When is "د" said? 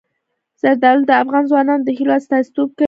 1.09-1.11, 1.85-1.89